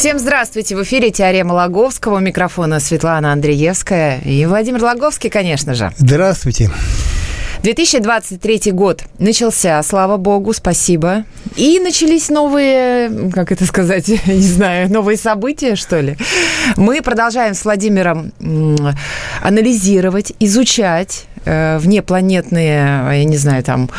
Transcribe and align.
Всем 0.00 0.18
здравствуйте! 0.18 0.76
В 0.76 0.82
эфире 0.82 1.10
«Теорема 1.10 1.52
Логовского». 1.52 2.16
У 2.16 2.20
микрофона 2.20 2.80
Светлана 2.80 3.34
Андреевская 3.34 4.18
и 4.20 4.46
Владимир 4.46 4.82
Логовский, 4.82 5.28
конечно 5.28 5.74
же. 5.74 5.92
Здравствуйте. 5.98 6.70
2023 7.62 8.72
год 8.72 9.02
начался, 9.18 9.82
слава 9.82 10.16
богу, 10.16 10.54
спасибо. 10.54 11.24
И 11.56 11.78
начались 11.80 12.30
новые, 12.30 13.30
как 13.30 13.52
это 13.52 13.66
сказать, 13.66 14.08
не 14.26 14.40
знаю, 14.40 14.90
новые 14.90 15.18
события, 15.18 15.76
что 15.76 16.00
ли. 16.00 16.16
Мы 16.76 17.02
продолжаем 17.02 17.52
с 17.52 17.66
Владимиром 17.66 18.32
анализировать, 19.42 20.32
изучать 20.40 21.26
э, 21.44 21.76
внепланетные, 21.76 23.18
я 23.18 23.24
не 23.24 23.36
знаю, 23.36 23.62
там, 23.62 23.90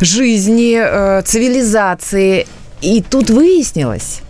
жизни, 0.00 0.80
э, 0.82 1.20
цивилизации. 1.20 2.46
И 2.80 3.02
тут 3.02 3.28
выяснилось, 3.28 4.22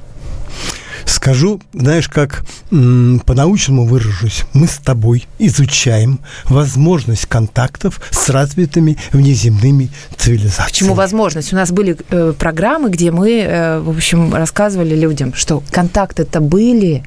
Скажу, 1.07 1.61
знаешь, 1.73 2.09
как 2.09 2.45
по-научному 2.71 3.87
выражусь, 3.87 4.45
мы 4.53 4.67
с 4.67 4.77
тобой 4.77 5.27
изучаем 5.39 6.21
возможность 6.45 7.27
контактов 7.27 8.01
с 8.11 8.29
развитыми 8.29 8.97
внеземными 9.13 9.91
цивилизациями. 10.17 10.69
Почему 10.69 10.95
возможность? 10.95 11.53
У 11.53 11.57
нас 11.57 11.71
были 11.71 11.97
э, 12.11 12.33
программы, 12.39 12.91
где 12.91 13.11
мы, 13.11 13.41
э, 13.41 13.81
в 13.81 13.91
общем, 13.91 14.35
рассказывали 14.35 14.95
людям, 14.95 15.35
что 15.35 15.63
контакты-то 15.71 16.41
были. 16.41 17.05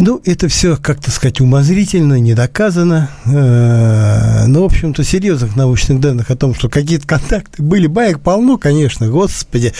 Ну, 0.00 0.20
это 0.24 0.48
все, 0.48 0.76
как-то 0.76 1.10
сказать, 1.10 1.40
умозрительно, 1.40 2.20
не 2.20 2.34
доказано. 2.34 3.10
Э, 3.26 4.46
но, 4.46 4.62
в 4.62 4.64
общем-то, 4.66 5.02
серьезных 5.02 5.56
научных 5.56 6.00
данных 6.00 6.30
о 6.30 6.36
том, 6.36 6.54
что 6.54 6.68
какие-то 6.68 7.06
контакты 7.06 7.62
были, 7.62 7.88
баек 7.88 8.20
полно, 8.20 8.58
конечно, 8.58 9.08
господи, 9.08 9.72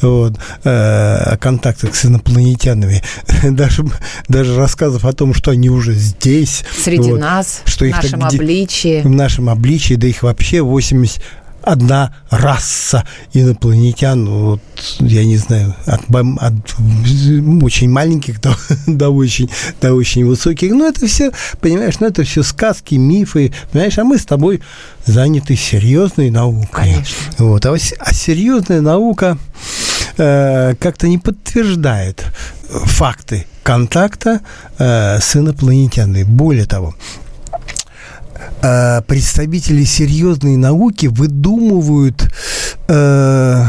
вот, 0.00 0.38
э, 0.64 0.68
о 0.70 1.36
контактах 1.36 1.96
с 1.96 2.06
инопланетянами. 2.06 3.02
Даже, 3.42 3.84
даже 4.28 4.56
рассказов 4.56 5.04
о 5.04 5.12
том, 5.12 5.34
что 5.34 5.50
они 5.50 5.70
уже 5.70 5.94
здесь. 5.94 6.64
Среди 6.82 7.10
вот, 7.10 7.20
нас, 7.20 7.62
что 7.64 7.84
в 7.84 7.88
их 7.88 7.96
нашем 7.96 8.20
так, 8.20 8.34
обличии. 8.34 9.02
В 9.02 9.10
нашем 9.10 9.48
обличии, 9.48 9.94
да 9.94 10.06
их 10.06 10.22
вообще 10.22 10.62
80 10.62 11.20
одна 11.66 12.14
раса 12.30 13.04
инопланетян, 13.32 14.24
вот, 14.28 14.60
я 15.00 15.24
не 15.24 15.36
знаю, 15.36 15.74
от, 15.84 16.02
от 16.08 16.54
очень 17.62 17.90
маленьких 17.90 18.40
до, 18.40 18.56
до, 18.86 19.10
очень, 19.10 19.50
до 19.80 19.92
очень 19.92 20.24
высоких. 20.24 20.70
Но 20.70 20.86
это 20.86 21.06
все, 21.06 21.32
понимаешь, 21.60 21.98
ну 21.98 22.06
это 22.06 22.22
все 22.22 22.42
сказки, 22.42 22.94
мифы, 22.94 23.52
понимаешь, 23.72 23.98
а 23.98 24.04
мы 24.04 24.18
с 24.18 24.24
тобой 24.24 24.62
заняты 25.04 25.56
серьезной 25.56 26.30
наукой. 26.30 26.68
Конечно. 26.70 27.16
Вот, 27.38 27.66
а, 27.66 27.74
а 27.74 28.14
серьезная 28.14 28.80
наука 28.80 29.36
э, 30.16 30.74
как-то 30.78 31.08
не 31.08 31.18
подтверждает 31.18 32.24
факты 32.68 33.46
контакта 33.64 34.40
э, 34.78 35.18
с 35.20 35.34
инопланетянами. 35.34 36.22
Более 36.22 36.66
того, 36.66 36.94
э, 38.62 39.02
представители 39.02 39.84
серьезной 39.84 40.56
науки 40.56 41.06
выдумывают 41.06 42.30
э, 42.88 43.64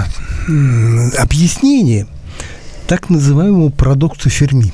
объяснение 1.17 2.07
так 2.87 3.09
называемому 3.09 3.69
парадоксу 3.69 4.29
Ферми. 4.29 4.73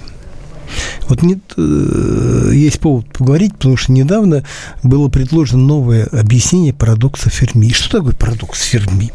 Вот 1.07 1.21
нет, 1.21 1.39
э, 1.57 2.51
есть 2.53 2.79
повод 2.79 3.07
поговорить, 3.07 3.55
потому 3.55 3.77
что 3.77 3.91
недавно 3.91 4.43
было 4.81 5.09
предложено 5.09 5.63
новое 5.63 6.05
объяснение 6.05 6.73
парадокса 6.73 7.29
Ферми. 7.29 7.69
Что 7.71 7.99
такое 7.99 8.13
парадокс 8.13 8.61
Ферми? 8.61 9.11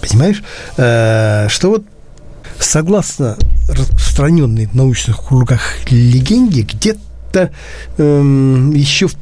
Понимаешь, 0.00 0.42
э, 0.76 1.46
что 1.48 1.70
вот 1.70 1.84
согласно 2.58 3.36
распространенной 3.68 4.66
в 4.66 4.74
научных 4.74 5.26
кругах 5.26 5.60
легенде, 5.90 6.62
где-то 6.62 7.50
э, 7.98 8.70
еще 8.74 9.06
в 9.06 9.14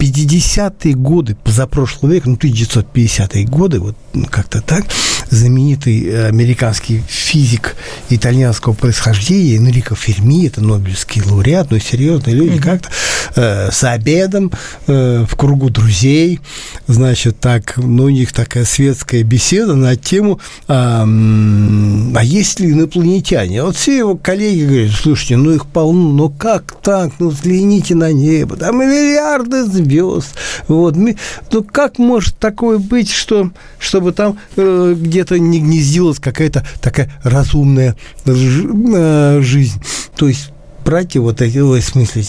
50-е 0.00 0.94
годы 0.94 1.36
позапрошлого 1.44 2.12
века, 2.12 2.30
ну, 2.30 2.36
1950-е 2.36 3.44
годы, 3.44 3.80
вот 3.80 3.96
ну, 4.14 4.26
как-то 4.26 4.62
так, 4.62 4.86
знаменитый 5.28 6.06
э, 6.06 6.26
американский 6.28 7.02
физик 7.06 7.76
итальянского 8.08 8.72
происхождения 8.72 9.56
Энрико 9.56 9.94
Ферми, 9.94 10.46
это 10.46 10.62
Нобелевский 10.62 11.22
лауреат, 11.22 11.70
но 11.70 11.76
ну, 11.76 11.82
серьезные 11.82 12.34
люди, 12.34 12.56
mm-hmm. 12.56 12.62
как-то 12.62 12.88
э, 13.36 13.70
с 13.70 13.84
обедом 13.84 14.52
э, 14.86 15.24
в 15.28 15.36
кругу 15.36 15.70
друзей, 15.70 16.40
значит, 16.86 17.40
так, 17.40 17.76
ну, 17.76 18.04
у 18.04 18.08
них 18.08 18.32
такая 18.32 18.64
светская 18.64 19.22
беседа 19.22 19.74
на 19.74 19.96
тему, 19.96 20.40
а, 20.68 21.02
а 21.04 22.24
есть 22.24 22.60
ли 22.60 22.72
инопланетяне? 22.72 23.62
Вот 23.62 23.76
все 23.76 23.98
его 23.98 24.16
коллеги 24.16 24.64
говорят, 24.64 24.92
слушайте, 24.92 25.36
ну, 25.36 25.52
их 25.52 25.66
полно, 25.66 26.12
ну, 26.12 26.30
как 26.30 26.76
так? 26.82 27.12
Ну, 27.18 27.28
взгляните 27.30 27.94
на 27.94 28.12
небо, 28.12 28.56
там 28.56 28.78
миллиарды 28.78 29.64
звезд, 29.64 29.90
звезд. 29.90 30.34
Вот. 30.68 30.96
Ну, 30.96 31.64
как 31.64 31.98
может 31.98 32.36
такое 32.38 32.78
быть, 32.78 33.10
что, 33.10 33.50
чтобы 33.78 34.12
там 34.12 34.38
э, 34.56 34.94
где-то 34.96 35.38
не 35.38 35.60
гнездилась 35.60 36.18
какая-то 36.18 36.64
такая 36.80 37.12
разумная 37.22 37.96
э, 38.24 39.40
жизнь? 39.42 39.82
То 40.16 40.28
есть 40.28 40.52
братья, 40.84 41.20
вот 41.20 41.40
эти, 41.42 41.58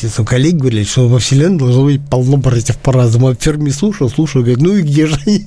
сам 0.07 0.25
коллеги 0.25 0.56
говорили, 0.56 0.84
что 0.84 1.07
во 1.07 1.19
Вселенной 1.19 1.59
должно 1.59 1.85
быть 1.85 2.01
полно 2.09 2.38
братьев 2.38 2.78
по-разному. 2.78 3.28
А 3.28 3.35
Ферми 3.35 3.69
слушал, 3.69 4.09
слушал, 4.09 4.41
говорит, 4.41 4.62
ну 4.62 4.75
и 4.75 4.81
где 4.81 5.07
же 5.07 5.17
они? 5.25 5.45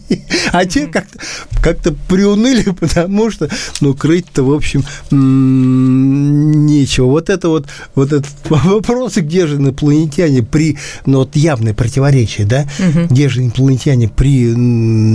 А 0.53 0.65
те 0.65 0.87
как-то 0.87 1.19
как 1.63 1.79
приуныли, 2.09 2.71
потому 2.81 3.31
что, 3.31 3.49
ну, 3.81 3.95
крыть-то, 3.95 4.43
в 4.43 4.53
общем, 4.53 4.85
нечего. 5.11 7.07
Вот 7.07 7.31
это 7.31 7.49
вот, 7.49 7.67
вот 7.95 8.13
этот 8.13 8.33
вопрос, 8.49 9.17
где 9.17 9.47
же 9.47 9.57
инопланетяне 9.57 10.43
при, 10.43 10.79
ну, 11.07 11.19
вот 11.19 11.37
явное 11.37 11.75
противоречие, 11.75 12.47
да, 12.47 12.67
где 13.11 13.29
же 13.29 13.43
инопланетяне 13.43 14.09
при 14.09 14.49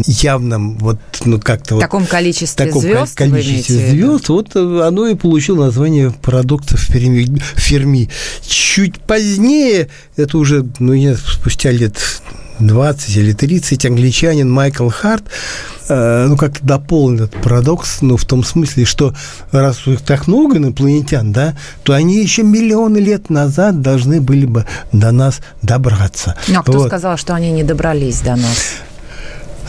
явном, 0.05 0.77
вот, 0.77 0.99
ну, 1.25 1.39
как-то 1.39 1.75
вот... 1.75 1.81
Таком 1.81 2.05
количестве 2.05 2.65
таком 2.65 2.81
звезд, 2.81 3.15
количестве 3.15 3.89
звезд, 3.89 4.29
вот 4.29 4.55
оно 4.55 5.07
и 5.07 5.15
получило 5.15 5.65
название 5.65 6.11
парадоксов 6.11 6.79
Ферми. 6.79 7.39
Перми. 7.79 8.09
Чуть 8.45 8.99
позднее, 8.99 9.87
это 10.17 10.37
уже, 10.37 10.65
ну, 10.79 10.93
я 10.93 11.15
спустя 11.15 11.71
лет 11.71 11.97
20 12.59 13.15
или 13.15 13.31
30, 13.31 13.85
англичанин 13.85 14.51
Майкл 14.51 14.89
Харт, 14.89 15.23
э, 15.87 16.25
ну, 16.27 16.35
как-то 16.35 16.65
дополнил 16.65 17.25
этот 17.25 17.41
парадокс, 17.41 18.01
ну, 18.01 18.17
в 18.17 18.25
том 18.25 18.43
смысле, 18.43 18.83
что 18.83 19.13
раз 19.51 19.87
у 19.87 19.91
них 19.91 20.01
так 20.01 20.27
много 20.27 20.57
инопланетян, 20.57 21.31
да, 21.31 21.55
то 21.83 21.93
они 21.93 22.21
еще 22.21 22.43
миллионы 22.43 22.97
лет 22.97 23.29
назад 23.29 23.81
должны 23.81 24.19
были 24.19 24.45
бы 24.45 24.65
до 24.91 25.11
нас 25.11 25.39
добраться. 25.61 26.35
Ну, 26.49 26.59
а 26.59 26.63
кто 26.63 26.79
вот. 26.79 26.87
сказал, 26.87 27.17
что 27.17 27.33
они 27.33 27.51
не 27.51 27.63
добрались 27.63 28.19
до 28.19 28.35
нас? 28.35 28.73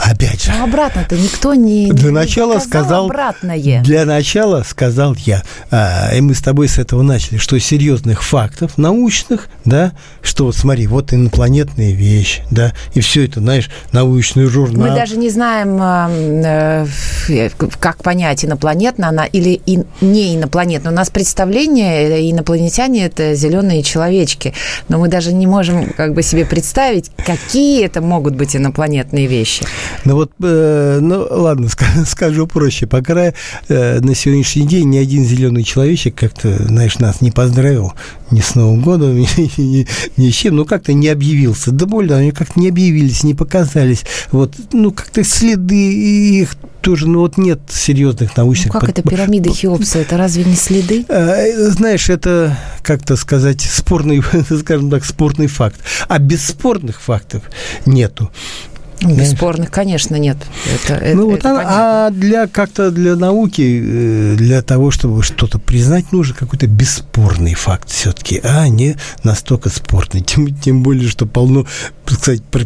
Опять 0.02 0.44
же. 0.44 0.52
Но 0.52 0.64
обратно-то 0.64 1.16
никто 1.16 1.54
не, 1.54 1.90
для 1.92 2.10
начала 2.10 2.58
сказал 2.58 3.06
обратное. 3.06 3.82
Для 3.82 4.06
начала 4.06 4.62
сказал 4.66 5.14
я, 5.18 5.42
а, 5.70 6.14
и 6.14 6.20
мы 6.20 6.34
с 6.34 6.40
тобой 6.40 6.68
с 6.68 6.78
этого 6.78 7.02
начали, 7.02 7.36
что 7.36 7.58
серьезных 7.58 8.22
фактов 8.22 8.78
научных, 8.78 9.48
да, 9.64 9.92
что 10.22 10.46
вот 10.46 10.56
смотри, 10.56 10.86
вот 10.86 11.12
инопланетная 11.12 11.92
вещь, 11.92 12.40
да, 12.50 12.72
и 12.94 13.00
все 13.00 13.26
это, 13.26 13.40
знаешь, 13.40 13.68
научный 13.92 14.46
журнал. 14.46 14.88
Мы 14.88 14.94
даже 14.94 15.16
не 15.16 15.28
знаем, 15.28 15.78
э, 15.82 16.86
э, 17.28 17.50
как 17.78 18.02
понять, 18.02 18.44
инопланетна 18.44 19.08
она 19.08 19.26
или 19.26 19.60
не 20.00 20.36
инопланетна. 20.36 20.90
У 20.90 20.94
нас 20.94 21.10
представление, 21.10 22.08
э, 22.08 22.30
инопланетяне– 22.30 23.04
это 23.06 23.34
зеленые 23.34 23.82
человечки, 23.82 24.54
но 24.88 24.98
мы 24.98 25.08
даже 25.08 25.32
не 25.32 25.46
можем 25.46 25.90
как 25.90 26.14
бы 26.14 26.22
себе 26.22 26.46
представить, 26.46 27.10
какие 27.18 27.84
это 27.84 28.00
могут 28.00 28.34
быть 28.34 28.56
инопланетные 28.56 29.26
вещи. 29.26 29.66
Ну 30.04 30.14
вот, 30.14 30.32
э, 30.42 30.98
ну 31.00 31.26
ладно, 31.30 31.68
скажу 32.06 32.46
проще. 32.46 32.86
Пока 32.86 33.32
э, 33.68 34.00
на 34.00 34.14
сегодняшний 34.14 34.66
день 34.66 34.90
ни 34.90 34.98
один 34.98 35.24
зеленый 35.24 35.62
человечек 35.62 36.14
как-то, 36.14 36.66
знаешь, 36.66 36.98
нас 36.98 37.20
не 37.20 37.30
поздравил 37.30 37.92
ни 38.30 38.40
с 38.40 38.54
Новым 38.54 38.80
годом, 38.80 39.16
ни, 39.18 39.26
ни, 39.60 39.86
ни 40.16 40.30
с 40.30 40.34
чем, 40.34 40.56
ну 40.56 40.64
как-то 40.64 40.92
не 40.92 41.08
объявился. 41.08 41.70
Да 41.72 41.86
более, 41.86 42.16
они 42.16 42.30
как-то 42.32 42.58
не 42.58 42.68
объявились, 42.68 43.22
не 43.22 43.34
показались. 43.34 44.04
Вот, 44.32 44.54
ну 44.72 44.90
как-то 44.92 45.24
следы 45.24 45.74
их 45.74 46.56
тоже, 46.80 47.06
ну 47.06 47.20
вот 47.20 47.36
нет 47.36 47.60
серьезных 47.68 48.36
научных... 48.36 48.68
Ну, 48.68 48.80
как 48.80 48.88
под... 48.88 48.98
это 48.98 49.08
пирамида 49.08 49.50
Хеопса? 49.50 49.98
Это 49.98 50.16
разве 50.16 50.44
не 50.44 50.56
следы? 50.56 51.04
Э, 51.08 51.70
знаешь, 51.70 52.08
это 52.08 52.56
как-то 52.82 53.16
сказать, 53.16 53.60
спорный, 53.60 54.22
скажем 54.60 54.90
так, 54.90 55.04
спорный 55.04 55.46
факт. 55.46 55.80
А 56.08 56.18
бесспорных 56.18 57.00
фактов 57.00 57.42
нету. 57.86 58.30
Бесспорных, 59.02 59.70
конечно, 59.70 60.16
нет. 60.16 60.36
Это, 60.66 61.00
ну, 61.14 61.32
это, 61.34 61.48
вот, 61.50 61.60
это 61.60 61.62
а 61.64 62.10
для 62.10 62.46
как-то 62.46 62.90
для 62.90 63.16
науки, 63.16 63.82
э, 63.82 64.34
для 64.36 64.62
того, 64.62 64.90
чтобы 64.90 65.22
что-то 65.22 65.58
признать, 65.58 66.12
нужен 66.12 66.36
какой-то 66.36 66.66
бесспорный 66.66 67.54
факт 67.54 67.90
все-таки, 67.90 68.40
а 68.44 68.68
не 68.68 68.96
настолько 69.22 69.70
спорный. 69.70 70.20
Тем, 70.20 70.54
тем 70.54 70.82
более, 70.82 71.08
что 71.08 71.26
полно, 71.26 71.66
кстати, 72.04 72.42
про 72.50 72.64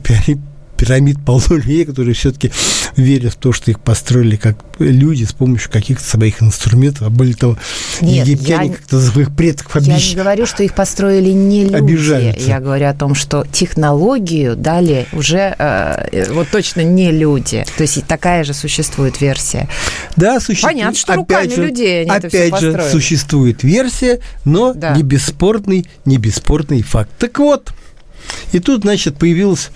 пирамид 0.85 1.19
полно 1.27 1.57
людей, 1.57 1.85
которые 1.85 2.15
все-таки 2.15 2.53
верят 2.97 3.35
в 3.35 3.37
то, 3.37 3.53
что 3.53 3.71
их 3.71 3.81
построили 3.81 4.37
как 4.37 4.57
люди 4.79 5.25
с 5.25 5.33
помощью 5.33 5.71
каких-то 5.71 6.05
своих 6.05 6.43
инструментов, 6.43 7.03
а 7.03 7.11
были 7.11 7.33
того 7.33 7.57
Нет, 8.01 8.27
египтяне 8.27 8.69
я, 8.69 8.75
как-то 8.75 9.01
своих 9.01 9.35
предков 9.35 9.77
обещ... 9.77 9.89
Я 9.89 10.11
не 10.11 10.15
говорю, 10.17 10.47
что 10.47 10.63
их 10.63 10.75
построили 10.75 11.31
не 11.31 11.65
люди. 11.65 11.75
Обижаются. 11.77 12.49
Я 12.49 12.61
говорю 12.61 12.87
о 12.87 12.95
том, 12.95 13.15
что 13.15 13.45
технологию 13.51 14.57
дали 14.57 15.07
уже 15.13 15.55
э, 15.59 16.33
вот 16.33 16.49
точно 16.51 16.83
не 16.83 17.11
люди. 17.11 17.65
То 17.77 17.83
есть 17.83 18.05
такая 18.07 18.45
же 18.45 18.55
существует 18.55 19.21
версия. 19.21 19.69
Да, 20.17 20.41
существует. 20.41 20.75
Понятно, 20.75 20.99
что 20.99 21.15
руками 21.15 21.55
же, 21.55 21.63
людей 21.67 22.03
они 22.03 22.11
опять 22.11 22.35
это 22.35 22.57
все 22.57 22.73
же 22.73 22.91
существует 22.91 23.63
версия, 23.63 24.21
но 24.45 24.73
да. 24.75 24.97
не 24.97 25.03
бесспорный, 25.03 25.87
не 26.05 26.19
бесспорный 26.19 26.83
факт. 26.83 27.11
Так 27.19 27.39
вот, 27.39 27.73
и 28.53 28.61
тут, 28.61 28.83
значит, 28.83 29.17
появилась 29.19 29.71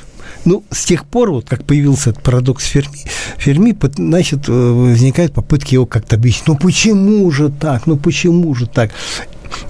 ну, 0.44 0.64
с 0.70 0.84
тех 0.84 1.04
пор, 1.04 1.30
вот 1.30 1.48
как 1.48 1.64
появился 1.64 2.10
этот 2.10 2.22
парадокс 2.22 2.64
Ферми, 2.64 3.04
Ферми 3.36 3.76
значит, 3.96 4.48
э, 4.48 4.52
возникают 4.52 5.32
попытки 5.32 5.74
его 5.74 5.86
как-то 5.86 6.16
объяснить. 6.16 6.46
Ну, 6.48 6.56
почему 6.56 7.30
же 7.30 7.50
так? 7.50 7.86
Ну, 7.86 7.96
почему 7.96 8.54
же 8.54 8.66
так? 8.66 8.90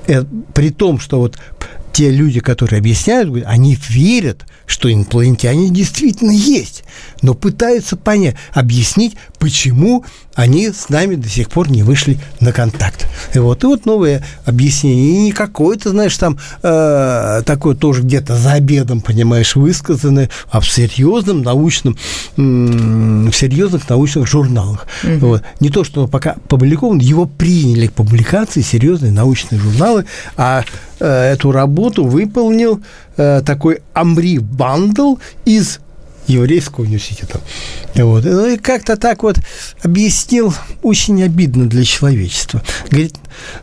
Э, 0.06 0.24
при 0.54 0.70
том, 0.70 0.98
что 1.00 1.18
вот 1.18 1.36
те 1.92 2.10
люди, 2.10 2.38
которые 2.38 2.78
объясняют, 2.78 3.44
они 3.44 3.76
верят, 3.88 4.46
что 4.66 4.92
инопланетяне 4.92 5.68
действительно 5.68 6.30
есть, 6.30 6.84
но 7.22 7.34
пытаются 7.34 7.96
понять, 7.96 8.36
объяснить, 8.52 9.16
почему 9.38 10.04
они 10.34 10.70
с 10.70 10.88
нами 10.88 11.16
до 11.16 11.28
сих 11.28 11.48
пор 11.48 11.68
не 11.70 11.82
вышли 11.82 12.18
на 12.40 12.52
контакт. 12.52 13.08
И 13.34 13.38
вот, 13.38 13.64
и 13.64 13.66
вот 13.66 13.86
новое 13.86 14.24
объяснение. 14.44 15.14
И 15.14 15.18
не 15.18 15.32
какое-то, 15.32 15.90
знаешь, 15.90 16.16
там 16.16 16.38
э, 16.62 17.42
такое 17.44 17.74
тоже 17.74 18.02
где-то 18.02 18.36
за 18.36 18.52
обедом, 18.52 19.00
понимаешь, 19.00 19.56
высказанное, 19.56 20.30
а 20.50 20.60
в 20.60 20.70
серьезном 20.70 21.42
научном, 21.42 21.96
в 22.36 23.32
серьезных 23.32 23.88
научных 23.88 24.28
журналах. 24.28 24.86
Угу. 25.02 25.26
Вот. 25.26 25.42
Не 25.58 25.70
то, 25.70 25.82
что 25.82 26.06
пока 26.06 26.32
опубликовано, 26.32 27.00
его 27.00 27.26
приняли 27.26 27.88
к 27.88 27.92
публикации 27.94 28.60
серьезные 28.60 29.10
научные 29.10 29.60
журналы, 29.60 30.04
а 30.36 30.62
э, 31.00 31.32
эту 31.32 31.50
работу 31.50 32.04
выполнил 32.04 32.80
э, 33.16 33.42
такой 33.44 33.80
Амри 33.92 34.38
Бандл 34.38 35.16
из 35.44 35.80
еврейского 36.28 36.84
университета. 36.84 37.40
Вот. 37.94 38.24
Ну 38.24 38.46
и 38.46 38.56
как-то 38.56 38.96
так 38.96 39.22
вот 39.22 39.38
объяснил, 39.82 40.54
очень 40.82 41.22
обидно 41.22 41.66
для 41.66 41.84
человечества. 41.84 42.62
Говорит, 42.90 43.16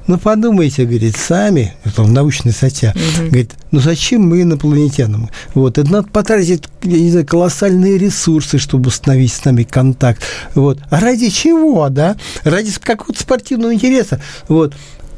ну 0.07 0.17
подумайте, 0.17 0.85
говорит, 0.85 1.15
сами, 1.15 1.73
это 1.83 2.03
в 2.03 2.12
научной 2.12 2.51
статье, 2.51 2.94
угу. 2.95 3.27
говорит, 3.27 3.53
ну 3.71 3.79
зачем 3.79 4.27
мы 4.27 4.41
инопланетянам? 4.41 5.29
Вот, 5.53 5.77
это 5.77 5.89
надо 5.89 6.07
потратить, 6.07 6.63
я 6.83 7.00
не 7.00 7.12
знаю, 7.12 7.25
колоссальные 7.25 7.97
ресурсы, 7.97 8.57
чтобы 8.57 8.88
установить 8.88 9.33
с 9.33 9.45
нами 9.45 9.63
контакт. 9.63 10.21
Вот. 10.56 10.79
А 10.89 11.00
ради 11.00 11.29
чего, 11.29 11.89
да? 11.89 12.15
Ради 12.44 12.71
какого-то 12.79 13.21
спортивного 13.21 13.73
интереса. 13.73 14.21
Вот 14.47 14.73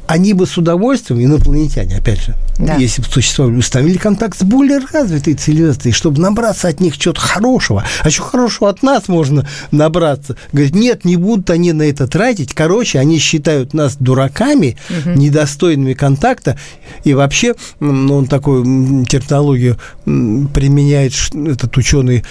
они 0.08 0.32
бы 0.32 0.46
с 0.46 0.56
удовольствием, 0.56 1.22
инопланетяне, 1.22 1.98
опять 1.98 2.22
же, 2.22 2.34
да. 2.58 2.76
если 2.76 3.02
бы 3.02 3.08
существовали, 3.08 3.56
установили 3.56 3.98
контакт 3.98 4.38
с 4.38 4.42
более 4.42 4.80
развитой 4.90 5.34
цивилизацией, 5.34 5.92
чтобы 5.92 6.18
набраться 6.20 6.68
от 6.68 6.80
них 6.80 6.96
чего-то 6.96 7.20
хорошего. 7.20 7.84
А 8.02 8.08
что 8.08 8.22
хорошего 8.22 8.70
от 8.70 8.82
нас 8.82 9.08
можно 9.08 9.46
набраться? 9.70 10.36
Говорит, 10.50 10.74
нет, 10.74 11.04
не 11.04 11.16
будут 11.16 11.50
они 11.50 11.72
на 11.72 11.82
это 11.82 12.06
тратить. 12.06 12.54
Короче, 12.54 12.98
они 12.98 13.18
считают 13.18 13.74
нас 13.74 13.96
дураками, 13.96 14.78
угу. 14.88 15.10
недостойными 15.10 15.92
контакта. 15.92 16.58
И 17.04 17.12
вообще, 17.12 17.54
ну, 17.78 18.16
он 18.16 18.26
такую 18.26 19.04
терминологию 19.04 19.76
применяет, 20.06 21.12
этот 21.34 21.76
ученый 21.76 22.24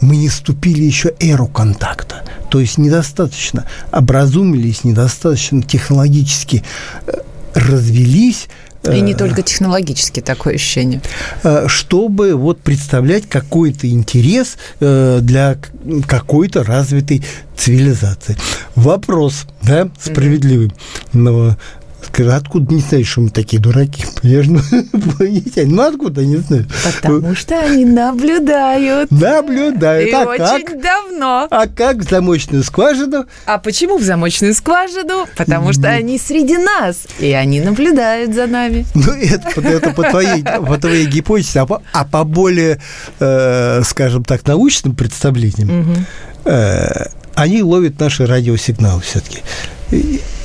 мы 0.00 0.16
не 0.16 0.28
вступили 0.28 0.82
еще 0.82 1.14
эру 1.20 1.46
контакта. 1.46 2.22
То 2.50 2.60
есть 2.60 2.78
недостаточно 2.78 3.66
образумились, 3.92 4.84
недостаточно 4.84 5.62
технологически 5.62 6.64
э, 7.06 7.12
развелись, 7.54 8.48
и 8.82 9.00
не 9.02 9.12
э, 9.12 9.16
только 9.16 9.42
технологически 9.42 10.20
такое 10.20 10.54
ощущение. 10.54 11.02
Э, 11.44 11.66
чтобы 11.68 12.34
вот 12.34 12.60
представлять 12.60 13.28
какой-то 13.28 13.88
интерес 13.88 14.56
для 14.80 15.58
какой-то 16.06 16.64
развитой 16.64 17.22
цивилизации. 17.56 18.36
Вопрос, 18.74 19.46
да, 19.62 19.90
справедливый. 20.00 20.72
Но 21.12 21.56
Скажи, 22.02 22.32
откуда 22.32 22.74
не 22.74 22.80
знаешь, 22.80 23.08
что 23.08 23.20
мы 23.20 23.30
такие 23.30 23.60
дураки? 23.60 24.04
Же 24.22 24.42
инопланетяне. 24.42 25.74
Ну, 25.74 25.82
откуда, 25.82 26.24
не 26.24 26.36
знаю. 26.36 26.66
Потому 27.02 27.34
что 27.34 27.58
они 27.58 27.84
наблюдают. 27.84 29.10
Наблюдают. 29.10 30.08
И 30.08 30.12
а 30.12 30.24
очень 30.24 30.66
как? 30.66 30.82
давно. 30.82 31.46
А 31.50 31.66
как 31.66 31.98
в 31.98 32.08
замочную 32.08 32.62
скважину? 32.64 33.26
А 33.46 33.58
почему 33.58 33.98
в 33.98 34.02
замочную 34.02 34.54
скважину? 34.54 35.26
Потому 35.36 35.72
что 35.72 35.88
они 35.88 36.18
среди 36.18 36.56
нас, 36.56 37.06
и 37.18 37.32
они 37.32 37.60
наблюдают 37.60 38.34
за 38.34 38.46
нами. 38.46 38.86
Ну, 38.94 39.12
это, 39.12 39.60
это 39.60 39.90
по, 39.90 40.02
твоей, 40.02 40.42
по 40.42 40.78
твоей 40.78 41.06
гипотезе, 41.06 41.60
а 41.60 41.66
по, 41.66 41.82
а 41.92 42.04
по 42.04 42.24
более, 42.24 42.80
э, 43.18 43.82
скажем 43.84 44.24
так, 44.24 44.46
научным 44.46 44.94
представлениям, 44.94 45.80
угу. 45.80 45.96
э, 46.44 47.06
они 47.34 47.62
ловят 47.62 47.98
наши 47.98 48.26
радиосигналы 48.26 49.00
все-таки 49.02 49.40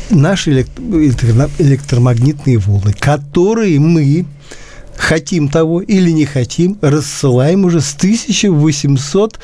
наши 0.10 0.52
электромагнитные 0.52 2.58
волны, 2.58 2.94
которые 2.94 3.80
мы 3.80 4.26
хотим 4.96 5.50
того 5.50 5.82
или 5.82 6.12
не 6.12 6.26
хотим, 6.26 6.78
рассылаем 6.82 7.66
уже 7.66 7.82
с 7.82 7.96
1800 7.96 9.40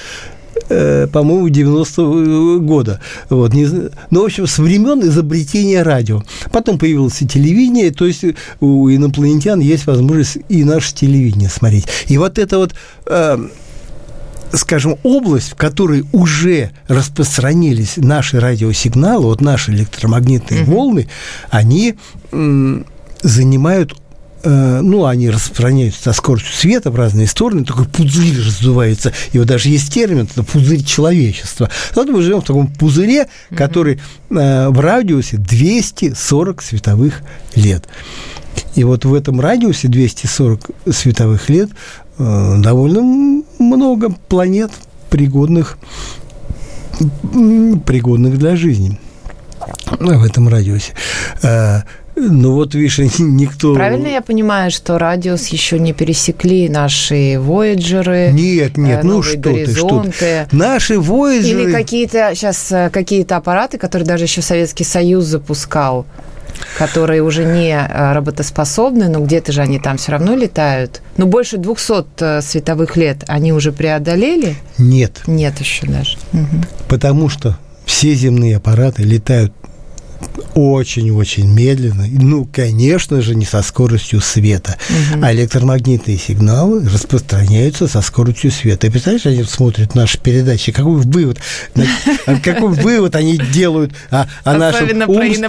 э, 0.69 1.07
по-моему, 1.07 1.49
90 1.49 2.59
года. 2.59 2.99
Вот. 3.29 3.53
Ну, 3.53 4.21
в 4.21 4.25
общем, 4.25 4.47
с 4.47 4.57
времен 4.59 5.01
изобретения 5.01 5.83
радио. 5.83 6.23
Потом 6.51 6.77
появилось 6.77 7.21
и 7.21 7.27
телевидение, 7.27 7.91
то 7.91 8.05
есть 8.05 8.23
у 8.59 8.89
инопланетян 8.89 9.59
есть 9.59 9.87
возможность 9.87 10.37
и 10.49 10.63
наше 10.63 10.93
телевидение 10.93 11.49
смотреть. 11.49 11.87
И 12.07 12.17
вот 12.17 12.39
это 12.39 12.57
вот 12.57 12.73
э, 13.07 13.37
скажем, 14.53 14.97
область, 15.03 15.51
в 15.51 15.55
которой 15.55 16.05
уже 16.11 16.71
распространились 16.87 17.97
наши 17.97 18.39
радиосигналы, 18.39 19.25
вот 19.25 19.41
наши 19.41 19.71
электромагнитные 19.71 20.63
угу. 20.63 20.71
волны, 20.71 21.07
они 21.49 21.95
занимают 23.21 23.95
э, 24.43 24.79
ну, 24.81 25.05
они 25.05 25.29
распространяются 25.29 26.01
со 26.03 26.13
скоростью 26.13 26.53
света 26.53 26.91
в 26.91 26.95
разные 26.95 27.27
стороны, 27.27 27.63
такой 27.63 27.85
пузырь 27.85 28.37
раздувается. 28.37 29.13
И 29.31 29.37
вот 29.37 29.47
даже 29.47 29.69
есть 29.69 29.93
термин, 29.93 30.27
это 30.31 30.43
пузырь 30.43 30.83
человечества. 30.83 31.69
Вот 31.95 32.09
мы 32.09 32.21
живем 32.21 32.41
в 32.41 32.45
таком 32.45 32.67
пузыре, 32.67 33.27
который 33.55 33.99
э, 34.29 34.69
в 34.69 34.79
радиусе 34.79 35.37
240 35.37 36.61
световых 36.61 37.21
лет. 37.55 37.87
И 38.75 38.83
вот 38.83 39.05
в 39.05 39.13
этом 39.13 39.39
радиусе 39.39 39.87
240 39.87 40.71
световых 40.89 41.47
лет 41.49 41.69
Э, 42.23 42.55
довольно 42.59 43.40
много 43.61 44.11
планет, 44.27 44.71
пригодных, 45.09 45.77
пригодных 47.85 48.37
для 48.37 48.55
жизни 48.55 48.99
в 49.99 50.23
этом 50.23 50.47
радиусе. 50.47 50.93
Э, 51.43 51.81
ну 52.15 52.53
вот, 52.53 52.75
видишь, 52.75 52.97
никто... 53.19 53.73
Правильно 53.73 54.07
я 54.07 54.21
понимаю, 54.21 54.71
что 54.71 54.97
радиус 54.97 55.47
еще 55.47 55.79
не 55.79 55.93
пересекли 55.93 56.69
наши 56.69 57.35
Voyager? 57.35 58.31
Нет, 58.31 58.77
нет, 58.77 59.03
э, 59.03 59.07
ну 59.07 59.21
что 59.21 59.41
ты, 59.41 59.73
что 59.73 60.05
ты. 60.19 60.47
Наши 60.51 60.95
Voyager... 60.95 61.63
Или 61.63 61.71
какие-то 61.71 62.31
сейчас 62.35 62.73
какие-то 62.91 63.37
аппараты, 63.37 63.77
которые 63.77 64.07
даже 64.07 64.25
еще 64.25 64.41
Советский 64.41 64.83
Союз 64.83 65.25
запускал 65.25 66.05
которые 66.77 67.21
уже 67.23 67.45
не 67.45 67.71
э, 67.71 68.13
работоспособны, 68.13 69.09
но 69.09 69.19
где-то 69.19 69.51
же 69.51 69.61
они 69.61 69.79
там 69.79 69.97
все 69.97 70.13
равно 70.13 70.35
летают. 70.35 71.01
Но 71.17 71.25
ну, 71.25 71.31
больше 71.31 71.57
200 71.57 72.05
э, 72.19 72.41
световых 72.41 72.95
лет 72.95 73.23
они 73.27 73.53
уже 73.53 73.71
преодолели? 73.71 74.55
Нет. 74.77 75.21
Нет 75.27 75.59
еще 75.59 75.87
даже. 75.87 76.17
Угу. 76.33 76.65
Потому 76.87 77.29
что 77.29 77.57
все 77.85 78.13
земные 78.13 78.57
аппараты 78.57 79.03
летают 79.03 79.53
очень-очень 80.55 81.47
медленно. 81.47 82.05
Ну, 82.09 82.47
конечно 82.51 83.21
же, 83.21 83.35
не 83.35 83.45
со 83.45 83.61
скоростью 83.61 84.21
света. 84.21 84.77
Угу. 84.89 85.23
А 85.23 85.33
электромагнитные 85.33 86.17
сигналы 86.17 86.87
распространяются 86.87 87.87
со 87.87 88.01
скоростью 88.01 88.51
света. 88.51 88.87
И 88.87 88.89
представляешь, 88.89 89.25
они 89.25 89.43
смотрят 89.43 89.95
наши 89.95 90.17
передачи, 90.19 90.71
какой 90.71 91.01
вывод, 91.01 91.39
какой 92.43 92.69
вывод 92.73 93.15
они 93.15 93.37
делают 93.37 93.93
о, 94.09 94.27
о 94.43 94.57
нашем, 94.57 94.87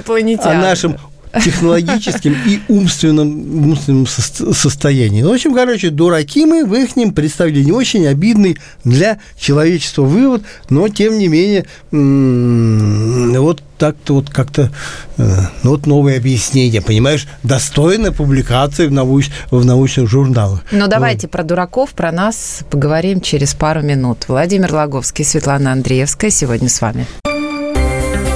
про 0.02 0.14
о 0.50 0.54
нашем 0.54 0.96
технологическом 1.44 2.34
и 2.46 2.60
умственном, 2.68 3.68
умственном 3.68 4.06
состоянии. 4.06 5.22
Ну, 5.22 5.30
в 5.30 5.34
общем, 5.34 5.54
короче, 5.54 5.90
дураки 5.90 6.44
мы 6.44 6.64
в 6.64 6.74
их 6.74 6.92
представлении. 7.14 7.72
Очень 7.72 8.06
обидный 8.06 8.58
для 8.84 9.18
человечества 9.38 10.02
вывод, 10.02 10.42
но, 10.68 10.88
тем 10.88 11.18
не 11.18 11.28
менее, 11.28 11.66
вот 11.90 13.62
так-то 13.78 14.14
вот 14.14 14.30
как-то, 14.30 14.70
э, 15.18 15.40
ну 15.64 15.70
вот 15.70 15.86
новое 15.86 16.16
объяснение, 16.16 16.80
понимаешь, 16.80 17.26
достойно 17.42 18.12
публикации 18.12 18.86
в, 18.86 18.92
науч, 18.92 19.30
в 19.50 19.64
научных 19.64 20.08
журналах. 20.08 20.62
Ну 20.70 20.86
давайте 20.86 21.26
вот. 21.26 21.32
про 21.32 21.42
дураков, 21.42 21.90
про 21.90 22.12
нас 22.12 22.60
поговорим 22.70 23.20
через 23.20 23.54
пару 23.54 23.82
минут. 23.82 24.26
Владимир 24.28 24.72
Логовский, 24.72 25.24
Светлана 25.24 25.72
Андреевская 25.72 26.30
сегодня 26.30 26.68
с 26.68 26.80
вами. 26.80 27.08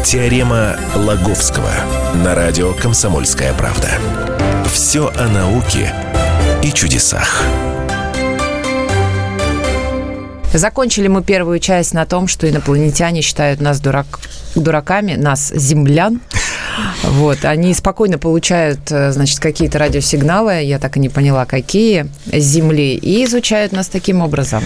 Теорема 0.07 0.77
Лаговского 0.95 1.69
на 2.23 2.37
радио 2.37 2.73
«Комсомольская 2.75 3.53
правда». 3.55 3.89
Все 4.73 5.09
о 5.09 5.27
науке 5.27 5.93
и 6.63 6.71
чудесах. 6.71 7.43
Закончили 10.55 11.09
мы 11.09 11.25
первую 11.25 11.59
часть 11.59 11.93
на 11.93 12.07
том, 12.07 12.29
что 12.29 12.49
инопланетяне 12.49 13.21
считают 13.21 13.61
нас 13.61 13.81
дурак, 13.81 14.21
дураками, 14.55 15.15
нас, 15.17 15.53
землян. 15.53 16.21
Вот, 17.03 17.45
они 17.45 17.75
спокойно 17.75 18.17
получают, 18.17 18.93
э, 18.93 19.11
значит, 19.11 19.41
какие-то 19.41 19.81
радиосигналы, 19.81 20.63
я 20.63 20.79
так 20.79 20.99
и 20.99 21.01
не 21.01 21.09
поняла, 21.09 21.47
какие, 21.47 22.07
с 22.27 22.45
Земли, 22.45 22.95
и 22.95 23.25
изучают 23.25 23.73
нас 23.73 23.89
таким 23.89 24.21
образом. 24.21 24.63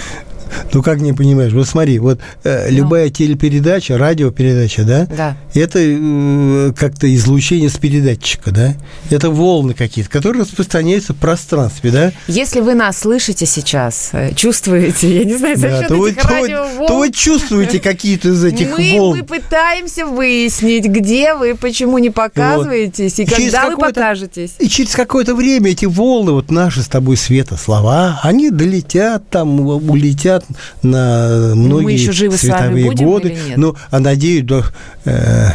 Ну, 0.72 0.82
как 0.82 1.00
не 1.00 1.12
понимаешь? 1.12 1.52
Вот 1.52 1.66
смотри, 1.66 1.98
вот 1.98 2.20
э, 2.44 2.68
ну. 2.70 2.76
любая 2.76 3.10
телепередача, 3.10 3.98
радиопередача, 3.98 4.84
да? 4.84 5.06
Да. 5.06 5.36
Это 5.54 5.78
э, 5.80 6.72
как-то 6.76 7.12
излучение 7.14 7.68
с 7.68 7.76
передатчика, 7.76 8.50
да? 8.50 8.74
Это 9.10 9.30
волны 9.30 9.74
какие-то, 9.74 10.10
которые 10.10 10.42
распространяются 10.42 11.12
в 11.12 11.16
пространстве, 11.16 11.90
да? 11.90 12.12
Если 12.28 12.60
вы 12.60 12.74
нас 12.74 12.98
слышите 12.98 13.46
сейчас, 13.46 14.10
э, 14.12 14.32
чувствуете, 14.34 15.18
я 15.18 15.24
не 15.24 15.36
знаю, 15.36 15.56
за 15.56 15.68
да, 15.68 15.88
то 15.88 15.96
вы, 15.96 16.14
радиоволн... 16.14 16.86
То 16.86 16.98
вы 16.98 17.10
чувствуете 17.10 17.80
какие-то 17.80 18.28
из 18.28 18.44
этих 18.44 18.76
мы, 18.76 18.92
волн. 18.92 19.18
Мы 19.18 19.24
пытаемся 19.24 20.06
выяснить, 20.06 20.86
где 20.86 21.34
вы, 21.34 21.56
почему 21.56 21.98
не 21.98 22.10
показываетесь, 22.10 23.18
вот. 23.18 23.18
и, 23.18 23.22
и 23.22 23.26
когда 23.26 23.70
вы 23.70 23.76
покажетесь. 23.76 24.52
И 24.58 24.68
через 24.68 24.94
какое-то 24.94 25.34
время 25.34 25.70
эти 25.72 25.86
волны, 25.86 26.32
вот 26.32 26.50
наши 26.50 26.82
с 26.82 26.88
тобой, 26.88 27.16
Света, 27.16 27.56
слова, 27.56 28.20
они 28.22 28.50
долетят 28.50 29.28
там, 29.30 29.60
улетят 29.60 30.44
на 30.82 31.54
многие 31.54 31.84
Мы 31.84 31.92
еще 31.92 32.12
живы 32.12 32.36
световые 32.36 32.86
вами 32.86 32.96
годы. 32.96 33.38
Ну, 33.56 33.76
а 33.90 34.00
надеюсь, 34.00 34.44
до, 34.44 34.64
э, 35.04 35.50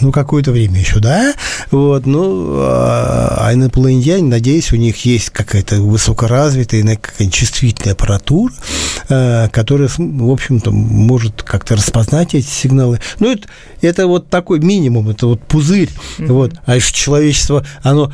ну, 0.00 0.12
какое-то 0.12 0.52
время 0.52 0.80
еще, 0.80 1.00
да, 1.00 1.34
вот, 1.70 2.06
ну, 2.06 2.54
а, 2.58 3.46
а 3.46 3.54
инопланетяне, 3.54 4.24
надеюсь, 4.24 4.72
у 4.72 4.76
них 4.76 5.04
есть 5.04 5.30
какая-то 5.30 5.80
высокоразвитая, 5.80 6.96
какая-то 6.96 7.30
чувствительная 7.30 7.94
аппаратура, 7.94 8.52
э, 9.08 9.48
которая, 9.50 9.88
в 9.96 10.30
общем-то, 10.30 10.70
может 10.70 11.42
как-то 11.42 11.76
распознать 11.76 12.34
эти 12.34 12.46
сигналы. 12.46 13.00
Ну, 13.20 13.32
это, 13.32 13.48
это 13.80 14.06
вот 14.06 14.28
такой 14.28 14.60
минимум, 14.60 15.08
это 15.08 15.26
вот 15.26 15.40
пузырь, 15.40 15.90
mm-hmm. 16.18 16.26
вот, 16.26 16.52
а 16.64 16.76
еще 16.76 16.92
человечество, 16.92 17.66
оно 17.82 18.12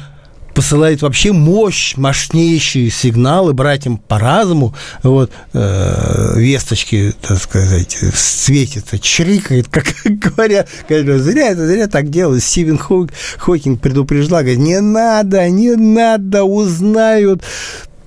посылает 0.55 1.03
вообще 1.03 1.33
мощь, 1.33 1.97
мощнейшие 1.97 2.91
сигналы 2.91 3.53
братьям 3.53 3.97
по 3.97 4.19
разуму, 4.19 4.75
вот, 5.03 5.31
э, 5.53 6.35
весточки, 6.37 7.15
так 7.21 7.39
сказать, 7.39 7.97
светится, 8.15 8.99
чрикает, 8.99 9.69
как 9.69 9.95
говорят, 10.05 10.69
говорят, 10.89 11.23
зря 11.23 11.49
это, 11.49 11.67
зря 11.67 11.87
так 11.89 12.11
делают. 12.11 12.43
Стивен 12.43 12.79
Хок, 12.79 13.11
Хокинг 13.39 13.81
предупреждал, 13.81 14.41
говорит, 14.41 14.59
не 14.59 14.81
надо, 14.81 15.49
не 15.49 15.75
надо, 15.77 16.45
узнают, 16.45 17.43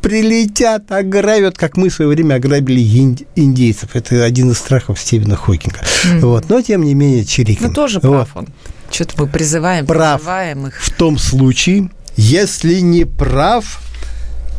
прилетят, 0.06 0.92
ограбят, 0.92 1.58
как 1.58 1.78
мы 1.78 1.90
в 1.90 1.94
свое 1.94 2.12
время 2.12 2.36
ограбили 2.36 3.26
индейцев. 3.36 3.96
Это 3.96 4.24
один 4.24 4.52
из 4.52 4.60
страхов 4.60 5.00
Стивена 5.00 5.36
Хокинга. 5.36 5.80
Mm-hmm. 5.80 6.20
Вот. 6.20 6.48
Но, 6.48 6.62
тем 6.62 6.84
не 6.84 6.94
менее, 6.94 7.26
чирикин. 7.26 7.70
Ну, 7.70 7.74
тоже 7.74 8.00
прав 8.00 8.30
вот. 8.36 8.44
он. 8.44 8.54
Что-то 8.92 9.24
мы 9.24 9.28
призываем, 9.28 9.88
прав 9.88 10.20
призываем 10.20 10.68
их. 10.68 10.80
в 10.80 10.92
том 10.92 11.18
случае, 11.18 11.90
если 12.16 12.80
не 12.80 13.06
прав, 13.06 13.82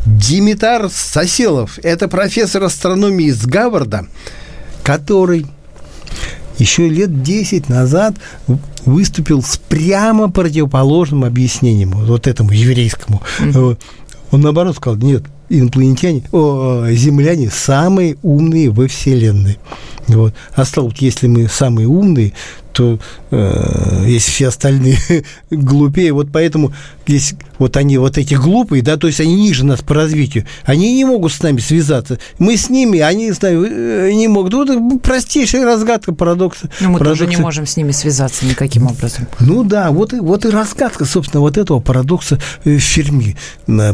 Димитар 0.05 0.89
Соселов, 0.89 1.79
это 1.83 2.07
профессор 2.07 2.63
астрономии 2.63 3.27
из 3.27 3.45
Гаварда, 3.45 4.07
который 4.83 5.45
еще 6.57 6.87
лет 6.87 7.23
10 7.23 7.69
назад 7.69 8.15
выступил 8.85 9.43
с 9.43 9.57
прямо 9.57 10.31
противоположным 10.31 11.25
объяснением 11.25 11.91
вот 11.91 12.25
этому 12.25 12.51
еврейскому. 12.51 13.21
Mm-hmm. 13.39 13.77
Он 14.31 14.41
наоборот 14.41 14.77
сказал, 14.77 14.97
нет, 14.97 15.23
инопланетяне, 15.49 16.23
о, 16.31 16.85
земляне 16.91 17.49
самые 17.49 18.17
умные 18.23 18.69
во 18.69 18.87
Вселенной. 18.87 19.57
Вот. 20.07 20.33
А 20.53 20.65
стал, 20.65 20.91
если 20.99 21.27
мы 21.27 21.47
самые 21.47 21.87
умные, 21.87 22.33
то 22.77 22.99
э, 23.31 24.03
если 24.05 24.29
все 24.29 24.49
остальные 24.49 24.99
глупее, 25.49 26.13
вот 26.13 26.27
поэтому 26.31 26.73
есть 27.07 27.33
вот 27.57 27.75
они 27.75 27.97
вот 27.97 28.19
эти 28.19 28.35
глупые, 28.35 28.83
да, 28.83 28.97
то 28.97 29.07
есть 29.07 29.19
они 29.19 29.33
ниже 29.33 29.65
нас 29.65 29.81
по 29.81 29.95
развитию, 29.95 30.45
они 30.63 30.93
не 30.93 31.03
могут 31.03 31.33
с 31.33 31.41
нами 31.41 31.57
связаться. 31.57 32.19
Мы 32.37 32.55
с 32.55 32.69
ними, 32.69 32.99
они 32.99 33.33
с 33.33 33.41
нами 33.41 33.67
э, 33.67 34.11
не 34.13 34.27
могут. 34.27 34.53
Вот 34.53 35.01
простейшая 35.01 35.65
разгадка 35.65 36.13
парадокса. 36.13 36.69
Но 36.79 36.89
мы 36.89 36.99
парадокса. 36.99 37.25
тоже 37.25 37.35
не 37.35 37.41
можем 37.41 37.65
с 37.65 37.77
ними 37.77 37.91
связаться 37.91 38.45
никаким 38.45 38.85
образом. 38.85 39.27
Ну 39.39 39.63
да, 39.63 39.89
вот, 39.89 40.13
вот 40.13 40.45
и 40.45 40.49
разгадка, 40.49 41.05
собственно, 41.05 41.41
вот 41.41 41.57
этого 41.57 41.79
парадокса 41.79 42.39
э, 42.63 42.77
Ферми. 42.77 43.37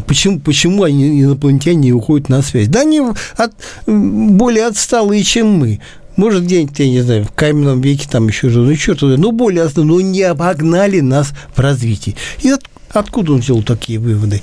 Почему, 0.06 0.40
почему 0.40 0.82
они 0.82 1.22
инопланетяне 1.22 1.78
не 1.78 1.92
уходят 1.94 2.28
на 2.28 2.42
связь? 2.42 2.68
Да 2.68 2.80
они 2.80 3.00
от, 3.38 3.52
более 3.86 4.66
отсталые, 4.66 5.22
чем 5.22 5.52
мы. 5.52 5.80
Может, 6.16 6.44
где-нибудь, 6.44 6.78
я 6.78 6.88
не 6.88 7.00
знаю, 7.00 7.24
в 7.24 7.32
каменном 7.32 7.80
веке 7.80 8.08
там 8.10 8.28
еще 8.28 8.50
что-то, 8.50 8.66
ну, 8.66 8.76
что 8.76 9.06
ну, 9.16 9.32
более 9.32 9.64
основное, 9.64 9.96
но 9.96 10.00
не 10.00 10.22
обогнали 10.22 11.00
нас 11.00 11.32
в 11.54 11.58
развитии. 11.58 12.16
И 12.42 12.50
от, 12.50 12.62
откуда 12.90 13.32
он 13.32 13.42
сделал 13.42 13.62
такие 13.62 13.98
выводы? 13.98 14.42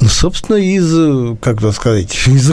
Ну, 0.00 0.08
собственно, 0.08 0.56
из, 0.56 1.38
как 1.40 1.58
это 1.58 1.72
сказать, 1.72 2.12
из 2.26 2.50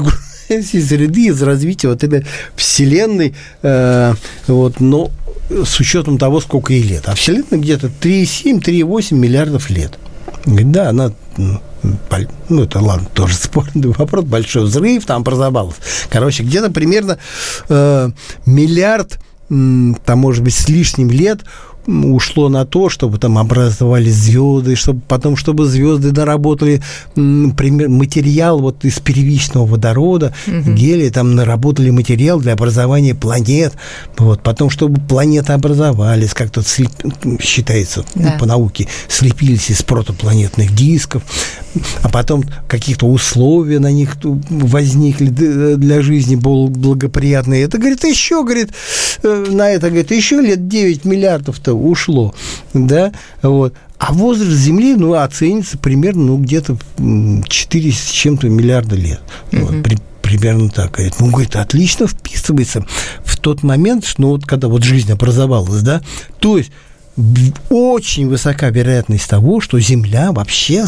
из 0.49 0.89
среды, 0.89 1.27
из 1.27 1.41
развития 1.41 1.87
вот 1.87 2.03
этой 2.03 2.25
вселенной, 2.55 3.33
э, 3.63 4.13
вот, 4.47 4.79
но 4.79 5.09
с 5.49 5.79
учетом 5.79 6.17
того, 6.17 6.39
сколько 6.39 6.73
ей 6.73 6.83
лет. 6.83 7.03
А 7.07 7.15
вселенная 7.15 7.59
где-то 7.59 7.87
3,7-3,8 7.87 9.15
миллиардов 9.15 9.69
лет. 9.69 9.97
Да, 10.45 10.89
она 10.89 11.13
ну, 12.49 12.63
это 12.63 12.79
ладно, 12.79 13.07
тоже 13.13 13.35
спорный 13.41 13.89
вопрос, 13.89 14.25
большой 14.25 14.65
взрыв, 14.65 15.05
там 15.05 15.21
образовался. 15.21 15.77
Короче, 16.09 16.43
где-то 16.43 16.71
примерно 16.71 17.17
э, 17.69 18.09
миллиард, 18.45 19.19
там, 19.47 20.19
может 20.19 20.43
быть, 20.43 20.55
с 20.55 20.67
лишним 20.67 21.11
лет 21.11 21.41
ушло 21.87 22.49
на 22.49 22.65
то, 22.65 22.89
чтобы 22.89 23.17
там 23.17 23.37
образовались 23.37 24.15
звезды, 24.15 24.75
чтобы 24.75 25.01
потом, 25.07 25.35
чтобы 25.37 25.65
звезды 25.65 26.11
доработали 26.11 26.81
например, 27.15 27.89
материал 27.89 28.59
вот 28.59 28.85
из 28.85 28.99
первичного 28.99 29.65
водорода, 29.65 30.33
угу. 30.47 30.71
гелия, 30.71 31.11
там 31.11 31.35
наработали 31.35 31.89
материал 31.89 32.39
для 32.39 32.53
образования 32.53 33.15
планет, 33.15 33.73
вот, 34.17 34.41
потом, 34.41 34.69
чтобы 34.69 34.99
планеты 35.01 35.53
образовались, 35.53 36.33
как-то 36.33 36.61
слеп... 36.61 36.91
считается 37.41 38.05
да. 38.15 38.31
ну, 38.33 38.39
по 38.39 38.45
науке, 38.45 38.87
слепились 39.07 39.69
из 39.69 39.83
протопланетных 39.83 40.73
дисков, 40.73 41.23
а 42.01 42.09
потом 42.09 42.43
каких-то 42.67 43.07
условия 43.07 43.79
на 43.79 43.91
них 43.91 44.17
возникли 44.23 45.27
для 45.27 46.01
жизни 46.01 46.35
благоприятные. 46.35 47.63
Это, 47.63 47.77
говорит, 47.77 48.03
еще, 48.03 48.43
говорит, 48.43 48.69
э, 49.23 49.45
на 49.49 49.69
это, 49.69 49.87
говорит, 49.87 50.11
еще 50.11 50.41
лет 50.41 50.67
9 50.67 51.05
миллиардов-то 51.05 51.74
ушло, 51.75 52.33
да, 52.73 53.11
вот. 53.41 53.73
А 53.97 54.13
возраст 54.13 54.51
Земли, 54.51 54.95
ну, 54.95 55.13
оценится 55.13 55.77
примерно, 55.77 56.25
ну, 56.25 56.37
где-то 56.37 56.77
4 57.47 57.91
с 57.91 58.09
чем-то 58.09 58.49
миллиарда 58.49 58.95
лет. 58.95 59.21
Угу. 59.53 59.61
Вот, 59.61 59.83
при, 59.83 59.97
примерно 60.21 60.69
так. 60.69 60.91
Говорит, 60.91 61.15
ну, 61.19 61.27
говорит, 61.27 61.55
отлично 61.55 62.07
вписывается 62.07 62.85
в 63.23 63.37
тот 63.37 63.63
момент, 63.63 64.15
ну, 64.17 64.29
вот 64.29 64.45
когда 64.45 64.67
вот 64.67 64.83
жизнь 64.83 65.11
образовалась, 65.11 65.81
да, 65.81 66.01
то 66.39 66.57
есть 66.57 66.71
очень 67.69 68.27
высока 68.27 68.69
вероятность 68.69 69.29
того, 69.29 69.61
что 69.61 69.79
Земля 69.79 70.31
вообще, 70.33 70.85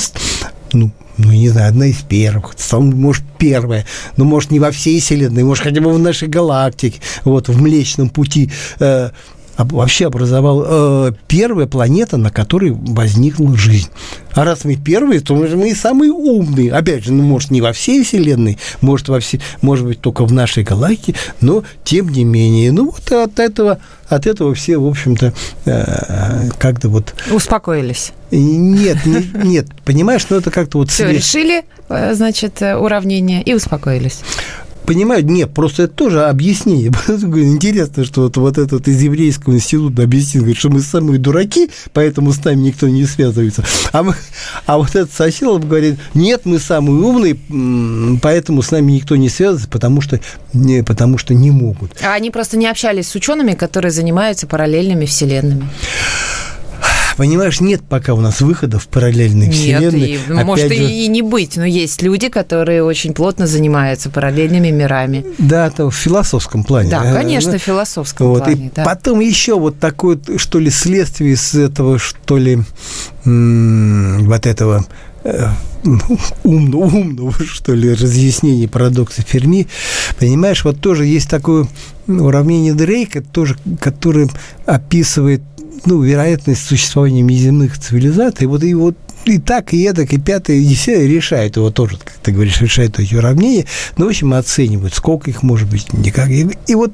ну, 0.73 0.91
ну, 1.17 1.31
не 1.31 1.49
знаю, 1.49 1.69
одна 1.69 1.87
из 1.87 1.97
первых, 1.97 2.55
может, 2.73 3.23
первая, 3.37 3.85
но, 4.17 4.25
может, 4.25 4.51
не 4.51 4.59
во 4.59 4.71
всей 4.71 4.99
Вселенной, 4.99 5.43
может, 5.43 5.63
хотя 5.63 5.81
бы 5.81 5.91
в 5.91 5.99
нашей 5.99 6.27
галактике, 6.27 6.99
вот, 7.23 7.47
в 7.47 7.61
Млечном 7.61 8.09
Пути, 8.09 8.51
э, 8.79 9.09
вообще 9.57 10.07
образовал 10.07 10.63
э, 10.65 11.11
первая 11.27 11.67
планета, 11.67 12.17
на 12.17 12.29
которой 12.29 12.71
возникла 12.71 13.55
жизнь. 13.57 13.89
А 14.33 14.45
раз 14.45 14.65
мы 14.65 14.75
первые, 14.75 15.19
то 15.19 15.35
мы 15.35 15.69
и 15.69 15.73
самые 15.75 16.11
умные. 16.11 16.71
Опять 16.71 17.05
же, 17.05 17.13
ну, 17.13 17.23
может, 17.23 17.49
не 17.49 17.61
во 17.61 17.73
всей 17.73 18.03
Вселенной, 18.03 18.59
может, 18.81 19.09
во 19.09 19.19
все, 19.19 19.39
может 19.61 19.85
быть, 19.85 19.99
только 19.99 20.25
в 20.25 20.31
нашей 20.31 20.63
галактике, 20.63 21.15
но 21.41 21.63
тем 21.83 22.09
не 22.09 22.23
менее. 22.23 22.71
Ну, 22.71 22.91
вот 22.91 23.11
от 23.11 23.39
этого, 23.39 23.79
от 24.07 24.27
этого 24.27 24.53
все, 24.53 24.77
в 24.77 24.87
общем-то, 24.87 25.33
э, 25.65 26.49
как-то 26.59 26.89
вот... 26.89 27.15
Успокоились. 27.31 28.13
Нет, 28.29 29.05
не, 29.05 29.31
нет, 29.43 29.67
понимаешь, 29.85 30.25
ну 30.29 30.37
это 30.37 30.51
как-то 30.51 30.79
вот... 30.79 30.91
Все, 30.91 31.09
решили, 31.09 31.63
э, 31.89 32.13
значит, 32.13 32.61
э, 32.61 32.75
уравнение 32.75 33.41
и 33.41 33.53
успокоились 33.53 34.19
понимаю, 34.87 35.23
нет, 35.25 35.53
просто 35.53 35.83
это 35.83 35.93
тоже 35.93 36.25
объяснение. 36.25 36.87
Интересно, 37.07 38.05
что 38.05 38.21
вот, 38.21 38.37
вот 38.37 38.57
этот 38.57 38.87
из 38.87 39.01
еврейского 39.01 39.53
института 39.53 40.03
объяснил, 40.03 40.43
говорит, 40.43 40.57
что 40.57 40.69
мы 40.69 40.79
самые 40.79 41.19
дураки, 41.19 41.69
поэтому 41.93 42.31
с 42.31 42.43
нами 42.43 42.61
никто 42.61 42.87
не 42.87 43.05
связывается. 43.05 43.63
А, 43.91 44.01
мы, 44.01 44.15
а 44.65 44.77
вот 44.77 44.89
этот 44.89 45.11
Сосилов 45.11 45.67
говорит, 45.67 45.99
нет, 46.13 46.41
мы 46.45 46.57
самые 46.57 47.01
умные, 47.01 48.17
поэтому 48.21 48.61
с 48.61 48.71
нами 48.71 48.93
никто 48.93 49.17
не 49.17 49.29
связывается, 49.29 49.69
потому 49.69 50.01
что, 50.01 50.19
не, 50.53 50.83
потому 50.83 51.17
что 51.17 51.33
не 51.33 51.51
могут. 51.51 51.91
А 52.01 52.13
они 52.13 52.31
просто 52.31 52.57
не 52.57 52.67
общались 52.67 53.09
с 53.09 53.15
учеными, 53.15 53.53
которые 53.53 53.91
занимаются 53.91 54.47
параллельными 54.47 55.05
вселенными. 55.05 55.67
Понимаешь, 57.17 57.59
нет 57.59 57.81
пока 57.81 58.13
у 58.13 58.21
нас 58.21 58.41
выхода 58.41 58.77
в 58.77 58.87
параллельные 58.87 59.49
вселенные. 59.49 60.11
Нет, 60.11 60.21
и, 60.29 60.31
ну, 60.31 60.45
может 60.45 60.71
же... 60.71 60.75
и 60.75 61.07
не 61.07 61.23
быть, 61.23 61.57
но 61.57 61.65
есть 61.65 62.03
люди, 62.03 62.29
которые 62.29 62.83
очень 62.83 63.13
плотно 63.13 63.47
занимаются 63.47 64.11
параллельными 64.11 64.69
мирами. 64.69 65.25
Да, 65.39 65.67
это 65.67 65.89
в 65.89 65.95
философском 65.95 66.63
плане. 66.63 66.91
Да, 66.91 67.13
конечно, 67.13 67.57
в 67.57 67.61
философском 67.61 68.27
вот, 68.27 68.43
плане. 68.43 68.67
И 68.67 68.71
да. 68.75 68.85
потом 68.85 69.19
еще 69.19 69.57
вот 69.59 69.79
такое, 69.79 70.19
что 70.37 70.59
ли, 70.59 70.69
следствие 70.69 71.33
из 71.33 71.55
этого, 71.55 71.97
что 71.97 72.37
ли, 72.37 72.59
вот 73.25 74.45
этого 74.45 74.85
э, 75.23 75.47
умного, 76.43 76.85
умного, 76.85 77.33
что 77.45 77.73
ли, 77.73 77.93
разъяснения 77.93 78.67
парадокса 78.67 79.23
Ферми. 79.23 79.67
Понимаешь, 80.19 80.63
вот 80.63 80.79
тоже 80.79 81.05
есть 81.05 81.29
такое 81.29 81.67
уравнение 82.07 82.73
Дрейка, 82.73 83.21
тоже, 83.21 83.57
которое 83.81 84.29
описывает 84.65 85.41
ну, 85.85 86.01
вероятность 86.01 86.65
существования 86.65 87.21
неземных 87.21 87.77
цивилизаций, 87.77 88.47
вот 88.47 88.63
и 88.63 88.73
вот 88.73 88.95
и 89.25 89.39
так, 89.39 89.73
и 89.73 89.81
это, 89.83 90.03
и 90.03 90.17
пятое, 90.17 90.57
и 90.57 90.65
десятое 90.65 91.07
решают 91.07 91.57
его 91.57 91.69
тоже, 91.69 91.97
как 91.97 92.13
ты 92.23 92.31
говоришь, 92.31 92.61
решают 92.61 92.99
эти 92.99 93.15
уравнения, 93.15 93.65
но, 93.97 94.05
в 94.05 94.09
общем, 94.09 94.33
оценивают, 94.33 94.93
сколько 94.93 95.29
их 95.29 95.43
может 95.43 95.69
быть, 95.69 95.91
никак. 95.93 96.29
И, 96.29 96.47
и 96.67 96.75
вот 96.75 96.91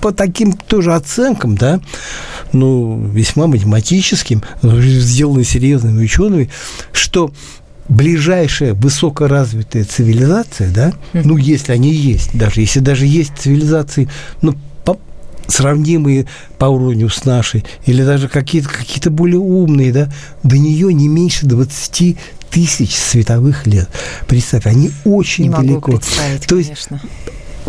по 0.00 0.12
таким 0.12 0.52
тоже 0.52 0.94
оценкам, 0.94 1.56
да, 1.56 1.80
ну, 2.52 3.06
весьма 3.12 3.46
математическим, 3.46 4.42
сделанным 4.62 5.44
серьезными 5.44 6.02
учеными, 6.02 6.50
что 6.92 7.32
ближайшая 7.88 8.74
высокоразвитая 8.74 9.84
цивилизация, 9.84 10.70
да, 10.70 10.92
ну, 11.12 11.36
если 11.36 11.72
они 11.72 11.92
есть, 11.92 12.36
даже 12.36 12.60
если 12.60 12.80
даже 12.80 13.06
есть 13.06 13.32
цивилизации, 13.38 14.08
ну, 14.42 14.54
сравнимые 15.48 16.26
по 16.58 16.66
уровню 16.66 17.08
с 17.08 17.24
нашей, 17.24 17.64
или 17.86 18.04
даже 18.04 18.28
какие-то 18.28 18.68
какие 18.68 19.08
более 19.08 19.40
умные, 19.40 19.92
да, 19.92 20.12
до 20.42 20.56
нее 20.56 20.92
не 20.92 21.08
меньше 21.08 21.46
20 21.46 22.16
тысяч 22.50 22.94
световых 22.94 23.66
лет. 23.66 23.88
Представь, 24.26 24.66
они 24.66 24.90
очень 25.04 25.44
не 25.44 25.50
далеко. 25.50 25.90
Могу 25.90 25.98
представить, 25.98 26.46
То 26.46 26.56
есть, 26.56 26.68
конечно. 26.68 27.00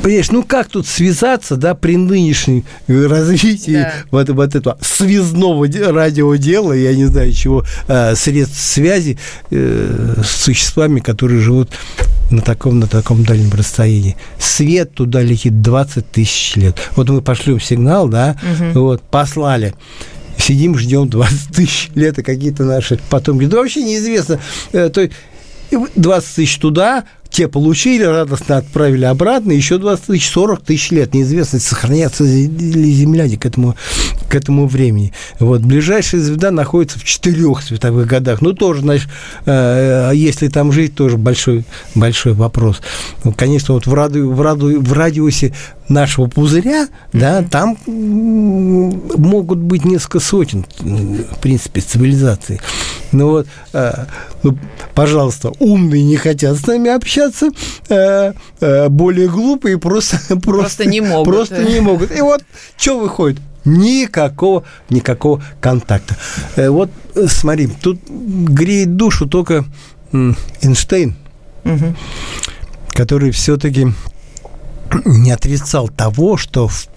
Понимаешь, 0.02 0.32
ну 0.32 0.44
как 0.44 0.70
тут 0.70 0.88
связаться, 0.88 1.56
да, 1.56 1.76
при 1.76 1.98
нынешнем 1.98 2.64
развитии 2.88 3.72
да. 3.72 3.94
вот, 4.12 4.30
вот 4.30 4.56
этого 4.56 4.78
связного 4.82 5.68
радиодела, 5.68 6.74
я 6.74 6.96
не 6.96 7.06
знаю 7.06 7.34
чего, 7.34 7.66
э, 7.88 8.16
средств 8.16 8.60
связи 8.60 9.18
э, 9.52 10.16
с 10.24 10.44
существами, 10.44 11.00
которые 11.00 11.42
живут 11.42 11.70
на 12.32 12.42
таком, 12.42 12.80
на 12.80 12.88
таком 12.88 13.24
дальнем 13.24 13.52
расстоянии. 13.52 14.16
Свет 14.38 14.94
туда 14.94 15.22
летит 15.22 15.62
20 15.62 16.10
тысяч 16.12 16.56
лет. 16.56 16.78
Вот 16.96 17.10
мы 17.10 17.22
пошлем 17.22 17.60
сигнал, 17.60 18.08
да, 18.08 18.38
угу. 18.42 18.80
вот, 18.82 19.02
послали 19.02 19.74
сидим, 20.38 20.78
ждем 20.78 21.10
20 21.10 21.56
тысяч 21.56 21.90
лет, 21.96 22.18
и 22.20 22.24
какие-то 22.24 22.64
наши 22.64 23.00
потомки. 23.10 23.46
Да 23.46 23.58
вообще 23.58 23.84
неизвестно. 23.84 24.40
Э, 24.72 24.90
то 24.90 25.02
есть 25.02 25.14
20 25.96 26.36
тысяч 26.36 26.58
туда, 26.58 27.06
те 27.30 27.48
получили, 27.48 28.04
радостно 28.04 28.58
отправили 28.58 29.06
обратно, 29.06 29.52
еще 29.52 29.78
20 29.78 30.06
тысяч, 30.06 30.30
40 30.30 30.62
тысяч 30.62 30.92
лет. 30.92 31.14
Неизвестно, 31.14 31.60
сохранятся 31.60 32.24
ли 32.24 32.92
земляне 32.92 33.38
к 33.38 33.46
этому, 33.46 33.76
к 34.30 34.36
этому 34.36 34.68
времени. 34.68 35.14
Вот. 35.40 35.62
Ближайшая 35.62 36.22
звезда 36.22 36.52
находится 36.52 37.00
в 37.00 37.04
четырех 37.04 37.62
световых 37.62 38.08
годах. 38.08 38.42
Ну, 38.42 38.54
тоже, 38.54 38.82
значит, 38.82 39.10
э, 39.46 40.12
если 40.16 40.48
там 40.48 40.72
жить, 40.72 40.96
тоже 40.96 41.18
большой, 41.18 41.66
большой 41.94 42.34
вопрос. 42.34 42.82
Ну, 43.24 43.32
конечно, 43.32 43.76
вот 43.76 43.86
в, 43.86 43.94
ради, 43.94 44.20
в, 44.20 44.42
ради, 44.42 44.76
в 44.76 44.94
радиусе 44.94 45.54
нашего 45.90 46.28
пузыря, 46.28 46.84
mm-hmm. 46.84 47.20
да, 47.20 47.44
там 47.44 47.78
могут 47.86 49.60
быть 49.60 49.86
несколько 49.86 50.20
сотен, 50.20 50.66
в 50.80 51.40
принципе, 51.40 51.82
цивилизаций. 51.82 52.62
Ну 53.12 53.30
вот, 53.30 53.48
э, 53.74 54.06
ну, 54.44 54.58
пожалуйста, 54.94 55.52
умные 55.60 56.04
не 56.04 56.16
хотят 56.16 56.58
с 56.58 56.68
нами 56.68 56.92
общаться, 56.92 57.50
э, 57.90 58.34
э, 58.62 58.90
более 58.90 59.28
глупые 59.28 59.80
просто, 59.80 60.18
просто, 60.28 60.42
просто 60.42 60.86
не 60.86 61.02
могут. 61.02 61.34
Просто 61.34 61.64
не 61.64 61.80
могут. 61.80 62.16
И 62.16 62.22
вот 62.22 62.44
что 62.78 63.00
выходит? 63.00 63.40
Никакого, 63.66 64.64
никакого 64.90 65.44
контакта. 65.60 66.16
Э, 66.56 66.70
вот 66.70 66.92
смотри, 67.28 67.68
тут 67.68 68.00
греет 68.08 68.96
душу 68.96 69.28
только 69.28 69.66
Эйнштейн, 70.12 71.16
угу. 71.66 71.96
который 72.90 73.32
все-таки 73.32 73.88
не 75.06 75.32
отрицал 75.32 75.90
того, 75.90 76.38
что 76.38 76.68
в 76.68 76.88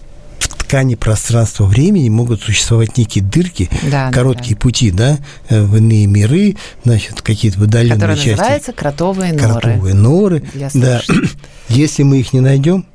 ткани 0.73 0.95
пространства-времени 0.95 2.09
могут 2.09 2.41
существовать 2.41 2.97
некие 2.97 3.23
дырки, 3.23 3.69
да, 3.91 4.11
короткие 4.11 4.55
да, 4.55 4.59
да. 4.59 4.61
пути, 4.61 4.91
да, 4.91 5.19
э, 5.49 5.61
в 5.61 5.77
иные 5.77 6.07
миры, 6.07 6.55
значит, 6.83 7.21
какие-то 7.21 7.59
выдаленные 7.59 7.95
Которые 7.95 8.17
части. 8.17 8.29
называются 8.31 8.73
кротовые 8.73 9.33
норы. 9.33 9.61
Кротовые 9.61 9.93
норы, 9.93 10.43
да. 10.73 11.01
Если 11.69 12.03
мы 12.03 12.19
их 12.19 12.33
не 12.33 12.39
найдем, 12.39 12.85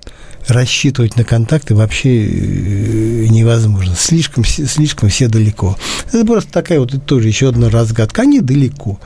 рассчитывать 0.48 1.16
на 1.16 1.24
контакты 1.24 1.74
вообще 1.74 2.26
э, 2.26 3.26
невозможно. 3.28 3.94
Слишком, 3.96 4.44
слишком 4.44 5.08
все 5.08 5.28
далеко. 5.28 5.76
Это 6.08 6.24
просто 6.24 6.50
такая 6.52 6.80
вот 6.80 7.04
тоже 7.06 7.28
еще 7.28 7.50
одна 7.50 7.70
разгадка. 7.70 8.22
Они 8.22 8.40
далеко. 8.40 8.98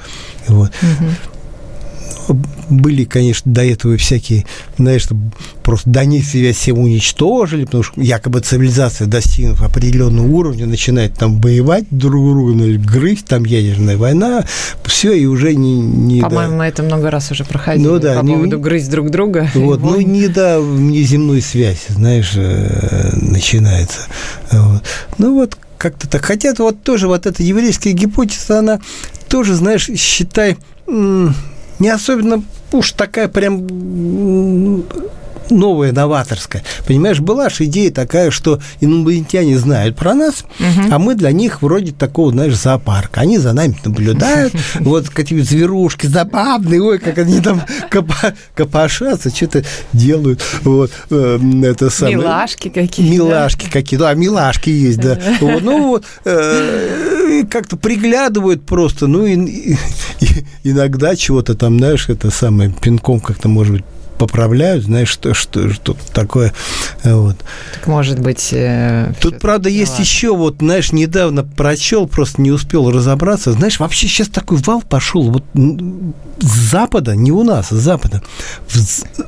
Вот. 0.48 0.70
Угу 0.83 1.32
были, 2.71 3.05
конечно, 3.05 3.51
до 3.51 3.65
этого 3.65 3.97
всякие, 3.97 4.47
знаешь, 4.79 5.07
просто 5.63 5.91
Донец 5.91 6.27
себя 6.27 6.53
все 6.53 6.73
уничтожили, 6.73 7.65
потому 7.65 7.83
что 7.83 8.01
якобы 8.01 8.41
цивилизация, 8.41 9.07
достигнув 9.07 9.63
определенного 9.63 10.27
уровня, 10.27 10.67
начинает 10.67 11.15
там 11.15 11.41
воевать 11.41 11.85
друг 11.91 12.13
друга, 12.13 12.55
ну, 12.55 12.79
грызть, 12.79 13.27
там 13.27 13.45
ядерная 13.45 13.97
война, 13.97 14.45
все, 14.85 15.13
и 15.13 15.27
уже 15.27 15.55
не... 15.55 15.81
не 15.81 16.21
По-моему, 16.21 16.53
да. 16.53 16.59
мы 16.59 16.65
это 16.65 16.83
много 16.83 17.11
раз 17.11 17.31
уже 17.31 17.45
проходили 17.45 17.87
ну, 17.87 17.99
да, 17.99 18.21
по 18.21 18.25
не, 18.25 18.35
поводу 18.35 18.59
грызть 18.59 18.91
друг 18.91 19.11
друга. 19.11 19.51
Вот, 19.55 19.81
ну, 19.81 20.01
не 20.01 20.29
да, 20.29 20.61
внеземной 20.61 21.43
связи, 21.43 21.81
знаешь, 21.89 22.33
э, 22.37 23.11
начинается. 23.15 24.01
Вот. 24.51 24.83
Ну, 25.19 25.35
вот 25.35 25.57
как-то 25.79 26.09
так. 26.09 26.25
Хотя 26.25 26.55
вот 26.59 26.83
тоже 26.83 27.09
вот 27.09 27.27
эта 27.27 27.43
еврейская 27.43 27.93
гипотеза, 27.93 28.61
она 28.61 28.81
тоже, 29.29 29.55
знаешь, 29.55 29.91
считай, 29.97 30.57
не 31.83 31.88
особенно 31.88 32.45
уж 32.71 32.92
такая 32.92 33.27
прям 33.27 33.66
новая, 35.53 35.93
новаторская. 35.93 36.62
Понимаешь, 36.87 37.21
была 37.21 37.49
же 37.49 37.65
идея 37.65 37.91
такая, 37.91 38.31
что 38.31 38.61
инопланетяне 38.81 39.59
знают 39.59 39.97
про 39.97 40.15
нас, 40.15 40.45
угу. 40.59 40.88
а 40.91 40.99
мы 40.99 41.15
для 41.15 41.33
них 41.33 41.62
вроде 41.62 41.93
такого, 41.93 42.31
знаешь, 42.31 42.57
зоопарка. 42.57 43.21
Они 43.21 43.38
за 43.38 43.53
нами 43.53 43.77
наблюдают, 43.85 44.53
вот 44.81 45.09
какие-то 45.09 45.45
зверушки 45.47 46.07
забавные, 46.07 46.83
ой, 46.83 46.99
как 46.99 47.19
они 47.19 47.41
там 47.41 47.62
копошатся, 48.55 49.31
что-то 49.31 49.65
делают. 49.93 50.43
Вот, 50.62 50.91
эм, 51.11 51.65
это 51.65 51.91
самое. 51.91 52.17
Милашки 52.17 52.69
какие 52.69 53.11
Милашки 53.11 53.71
какие 53.71 53.99
да, 53.99 54.15
милашки 54.15 54.71
есть, 54.71 55.01
да. 55.01 55.19
Вот, 55.41 55.62
ну 55.62 55.88
вот, 55.88 56.05
э, 56.25 57.45
как-то 57.51 57.77
приглядывают 57.77 58.65
просто, 58.65 59.07
ну, 59.07 59.27
и, 59.27 59.77
иногда 60.65 61.17
чего-то 61.17 61.55
там, 61.55 61.79
знаешь, 61.79 62.09
это 62.09 62.31
самое, 62.31 62.71
пинком 62.71 63.21
как-то, 63.21 63.49
может 63.49 63.73
быть, 63.75 63.85
поправляют, 64.27 64.85
знаешь, 64.85 65.09
что, 65.09 65.35
что, 65.35 65.73
что 65.73 65.97
такое. 66.13 66.53
Вот. 67.03 67.37
Так 67.75 67.87
может 67.87 68.21
быть... 68.21 68.51
Э, 68.53 69.13
Тут, 69.21 69.41
правда, 69.41 69.69
есть 69.69 69.93
ладно. 69.93 70.03
еще, 70.03 70.37
вот, 70.37 70.57
знаешь, 70.59 70.93
недавно 70.93 71.43
прочел, 71.43 72.07
просто 72.07 72.41
не 72.41 72.53
успел 72.53 72.91
разобраться. 72.91 73.53
Знаешь, 73.53 73.81
вообще 73.81 74.07
сейчас 74.07 74.29
такой 74.29 74.59
вал 74.59 74.83
пошел 74.83 75.31
вот 75.31 75.45
с 75.55 76.71
Запада, 76.71 77.17
не 77.17 77.33
у 77.33 77.43
нас, 77.43 77.69
с 77.69 77.75
Запада, 77.75 78.23
в, 78.69 78.77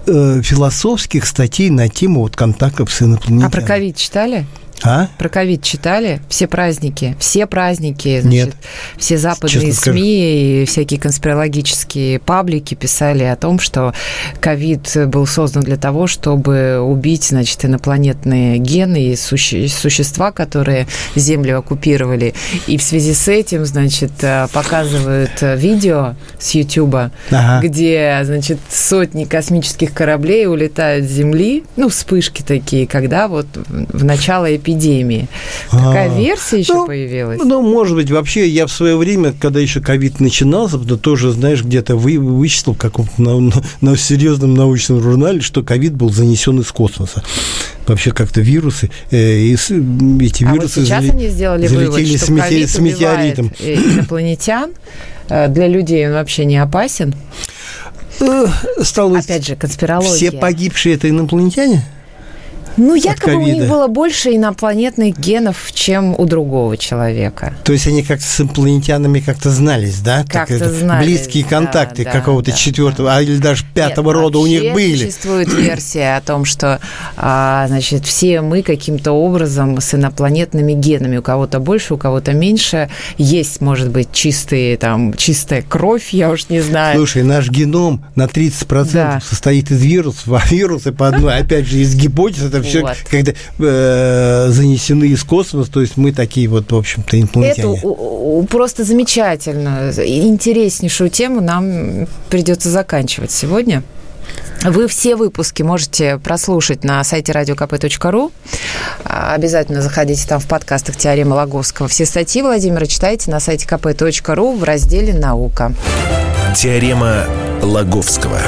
э, 0.07 0.43
философских 0.43 1.27
статей 1.27 1.71
на 1.71 1.89
тему 1.89 2.21
вот 2.21 2.37
контактов 2.37 2.93
с 2.93 3.03
инопланетянами. 3.03 3.49
А 3.49 3.51
про 3.51 3.63
ковид 3.63 3.97
читали? 3.97 4.47
А? 4.85 5.09
Про 5.19 5.29
ковид 5.29 5.63
читали? 5.63 6.21
Все 6.29 6.47
праздники, 6.47 7.17
все 7.19 7.47
праздники, 7.47 8.21
значит, 8.21 8.47
Нет. 8.47 8.55
все 8.99 9.17
западные 9.17 9.51
Честно 9.69 9.73
скажу. 9.73 9.99
СМИ 9.99 10.63
и 10.63 10.65
всякие 10.67 11.01
конспирологические 11.01 12.19
паблики 12.19 12.75
писали 12.75 13.25
о 13.25 13.37
том, 13.37 13.59
что 13.59 13.95
ковид 14.41 14.93
был 15.09 15.27
создан 15.27 15.63
для 15.63 15.77
того, 15.77 16.07
чтобы 16.07 16.81
убить, 16.81 17.25
значит, 17.25 17.65
инопланетные 17.65 18.59
гены 18.59 19.03
и 19.05 19.17
суще- 19.17 19.69
существа, 19.69 20.33
которые 20.33 20.87
Землю 21.17 21.59
оккупировали. 21.59 22.35
И 22.67 22.77
в 22.77 22.83
связи 22.83 23.15
с 23.15 23.27
этим, 23.29 23.65
значит, 23.65 24.13
э, 24.23 24.49
показывают 24.53 25.31
э, 25.41 25.57
видео 25.57 26.15
с 26.39 26.51
Ютуба, 26.55 27.11
Ага. 27.31 27.67
где, 27.67 28.21
значит, 28.25 28.59
сотни 28.71 29.25
космических 29.25 29.93
кораблей 29.95 30.47
улетают 30.47 31.07
с 31.07 31.09
Земли, 31.11 31.65
ну, 31.77 31.89
вспышки 31.89 32.43
такие, 32.43 32.87
когда 32.87 33.29
вот 33.29 33.47
в 33.57 34.05
в 34.05 34.07
начало 34.07 34.55
эпидемии. 34.55 34.74
Такая 35.71 36.11
А. 36.11 36.19
версия 36.19 36.59
еще 36.59 36.75
Ну, 36.75 36.87
появилась. 36.87 37.41
Ну, 37.45 37.63
может 37.63 37.97
быть, 37.97 38.11
вообще 38.11 38.49
я 38.49 38.67
в 38.67 38.73
свое 38.73 38.97
время, 38.97 39.33
когда 39.39 39.61
еще 39.61 39.81
ковид 39.81 40.21
начинался, 40.21 40.79
то 40.79 40.97
тоже, 40.97 41.31
знаешь, 41.33 41.63
где-то 41.63 41.97
вы, 41.97 42.19
вычислил 42.19 42.75
в 42.75 42.79
каком-то 42.79 43.21
на, 43.21 43.39
на- 43.41 43.53
на 43.81 43.97
серьезном 43.97 44.55
научном 44.55 45.03
журнале, 45.03 45.41
что 45.41 45.63
ковид 45.63 45.95
был 45.95 46.11
занесен 46.13 46.61
из 46.61 46.71
космоса. 46.73 47.23
Вообще 47.87 48.13
как-то 48.13 48.41
вирусы, 48.41 48.91
э, 49.11 49.39
и 49.41 49.57
с- 49.57 49.71
эти 49.71 50.45
а 50.45 50.49
вот 50.49 50.55
вирусы 50.57 50.85
сейчас 50.85 51.05
зали- 51.05 51.11
они 51.11 51.29
сделали 51.29 51.67
вывод, 51.69 51.95
залетели 51.95 52.17
что 52.17 52.27
с, 52.27 52.29
мете- 52.31 52.67
с 52.67 52.79
метеоритом. 52.79 53.53
э, 53.61 53.75
инопланетян. 53.75 54.71
Э, 55.29 55.49
Для 55.49 55.69
людей 55.69 56.07
он 56.07 56.15
вообще 56.15 56.45
не 56.45 56.57
опасен. 56.57 57.15
Э, 58.21 58.47
Стало 58.83 59.19
Опять 59.19 59.47
же, 59.47 59.57
конспирология. 59.57 60.15
все 60.15 60.33
погибшие 60.33 60.95
это 60.95 61.09
инопланетяне? 61.11 61.85
Ну, 62.77 62.95
якобы 62.95 63.37
у 63.37 63.47
них 63.47 63.69
было 63.69 63.87
больше 63.87 64.35
инопланетных 64.35 65.19
генов, 65.19 65.71
чем 65.73 66.15
у 66.19 66.25
другого 66.25 66.77
человека. 66.77 67.55
То 67.65 67.73
есть 67.73 67.87
они 67.87 68.03
как-то 68.03 68.25
с 68.25 68.41
инопланетянами 68.41 69.21
как-то 69.21 69.51
знались, 69.51 70.01
да? 70.01 70.25
Как 70.25 70.49
Как-то 70.49 70.55
это, 70.55 70.71
знались, 70.71 71.07
Близкие 71.07 71.45
да, 71.45 71.51
контакты 71.51 72.05
да, 72.05 72.11
какого-то 72.11 72.51
да, 72.51 72.57
четвертого, 72.57 73.15
а 73.15 73.23
или 73.23 73.37
даже 73.39 73.65
пятого 73.75 74.11
Нет, 74.11 74.21
рода 74.21 74.39
у 74.39 74.47
них 74.47 74.73
были. 74.73 75.05
Существует 75.05 75.53
версия 75.53 76.17
о 76.17 76.21
том, 76.21 76.45
что 76.45 76.81
а, 77.17 77.67
значит, 77.69 78.07
все 78.07 78.41
мы 78.41 78.63
каким-то 78.63 79.13
образом 79.13 79.81
с 79.81 79.95
инопланетными 79.95 80.73
генами. 80.73 81.19
У 81.19 81.23
кого-то 81.23 81.61
больше, 81.61 81.95
у 81.95 81.97
кого-то 81.97 82.33
меньше. 82.33 82.91
Есть, 83.19 83.61
может 83.61 83.91
быть, 83.91 84.13
чистые, 84.13 84.77
там, 84.77 85.15
чистая 85.15 85.63
кровь, 85.63 86.09
я 86.13 86.31
уж 86.31 86.49
не 86.49 86.61
знаю. 86.61 86.97
Слушай, 86.97 87.23
наш 87.23 87.49
геном 87.51 88.05
на 88.17 88.25
30% 88.25 88.93
Да. 88.93 89.21
состоит 89.25 89.71
из 89.71 89.83
вирусов, 89.83 90.33
а 90.33 90.43
вирусы 90.51 90.93
по 90.93 91.09
одной, 91.09 91.39
опять 91.39 91.67
же, 91.67 91.79
из 91.79 91.95
гипотез, 91.95 92.43
это 92.43 92.64
все, 92.65 92.81
Вот. 92.83 92.97
когда 93.11 93.33
э, 93.59 94.47
занесены 94.51 95.05
из 95.05 95.23
космоса, 95.25 95.71
то 95.71 95.81
есть 95.81 95.97
мы 95.97 96.13
такие 96.13 96.49
вот, 96.49 96.71
в 96.73 96.77
общем-то, 96.77 97.19
инопланетяне. 97.19 97.81
у- 97.83 98.43
просто 98.51 98.85
замечательную, 98.85 99.93
интереснейшую 99.93 101.11
тему 101.11 101.41
нам 101.41 102.07
придется 102.31 102.71
заканчивать 102.71 103.31
сегодня. 103.31 103.83
Вы 104.63 104.89
все 104.89 105.17
выпуски 105.17 105.63
можете 105.63 106.19
прослушать 106.19 106.83
на 106.85 107.05
сайте 107.05 107.33
radiokp.ru. 107.33 108.33
А, 109.05 109.35
Обязательно 109.35 109.83
заходите 109.83 110.27
там 110.27 110.41
в 110.41 110.47
подкастах 110.47 110.97
«Теорема 110.97 111.35
Логовского». 111.35 111.89
Все 111.89 112.07
статьи 112.07 112.41
Владимира 112.41 112.87
читайте 112.87 113.31
на 113.31 113.41
сайте 113.41 113.67
kp.ru 113.67 114.59
в 114.59 114.65
разделе 114.65 115.13
«Наука». 115.13 115.73
Теорема 116.57 117.27
Лаговского. 117.63 118.41